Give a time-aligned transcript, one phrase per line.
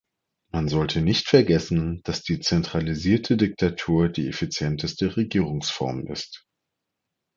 [0.51, 6.47] Man sollte nicht vergessen, dass die zentralisierte Diktatur die effizienteste Regierungsform ist.